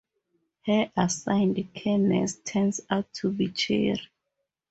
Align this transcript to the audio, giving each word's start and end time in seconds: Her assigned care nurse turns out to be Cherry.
Her 0.65 0.91
assigned 0.97 1.75
care 1.75 1.99
nurse 1.99 2.39
turns 2.39 2.81
out 2.89 3.13
to 3.13 3.29
be 3.31 3.49
Cherry. 3.51 3.99